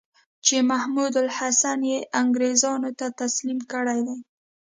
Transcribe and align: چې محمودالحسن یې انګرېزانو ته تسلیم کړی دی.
چې 0.45 0.55
محمودالحسن 0.69 1.79
یې 1.91 1.99
انګرېزانو 2.21 2.91
ته 2.99 3.05
تسلیم 3.21 3.59
کړی 3.71 3.99
دی. 4.07 4.17